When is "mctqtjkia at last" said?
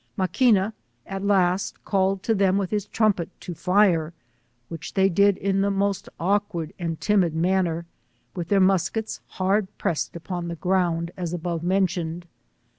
0.17-1.85